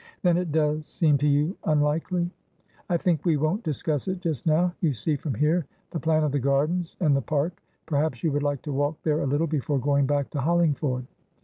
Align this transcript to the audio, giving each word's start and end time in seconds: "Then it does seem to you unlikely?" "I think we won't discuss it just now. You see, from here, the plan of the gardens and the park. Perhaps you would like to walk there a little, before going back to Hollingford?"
"Then 0.23 0.35
it 0.35 0.51
does 0.51 0.87
seem 0.87 1.19
to 1.19 1.27
you 1.27 1.55
unlikely?" 1.63 2.31
"I 2.89 2.97
think 2.97 3.23
we 3.23 3.37
won't 3.37 3.61
discuss 3.63 4.07
it 4.07 4.19
just 4.19 4.47
now. 4.47 4.73
You 4.81 4.93
see, 4.95 5.15
from 5.15 5.35
here, 5.35 5.67
the 5.91 5.99
plan 5.99 6.23
of 6.23 6.31
the 6.31 6.39
gardens 6.39 6.97
and 7.01 7.15
the 7.15 7.21
park. 7.21 7.61
Perhaps 7.85 8.23
you 8.23 8.31
would 8.31 8.41
like 8.41 8.63
to 8.63 8.73
walk 8.73 8.97
there 9.03 9.21
a 9.21 9.27
little, 9.27 9.45
before 9.45 9.77
going 9.77 10.07
back 10.07 10.31
to 10.31 10.39
Hollingford?" 10.39 11.05